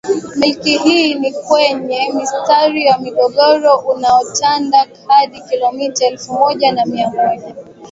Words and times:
Milki 0.35 0.77
hii 0.77 1.15
ni 1.15 1.31
kwenye 1.33 2.13
mstari 2.13 2.87
wa 2.89 2.97
migogoro 2.97 3.77
unaotanda 3.77 4.87
hadi 5.07 5.41
kilomita 5.41 6.05
elfu 6.05 6.33
moja 6.33 6.71
na 6.71 6.85
mia 6.85 7.09
moja 7.09 7.55